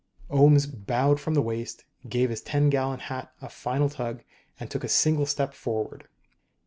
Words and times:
_"Ohms 0.35 0.65
bowed 0.73 1.19
from 1.19 1.35
the 1.35 1.43
waist, 1.43 1.83
gave 2.09 2.31
his 2.31 2.41
ten 2.41 2.71
gallon 2.71 3.01
hat 3.01 3.31
a 3.39 3.47
final 3.49 3.87
tug, 3.87 4.23
and 4.59 4.67
took 4.71 4.83
a 4.83 4.87
single 4.89 5.27
step 5.27 5.53
forward. 5.53 6.07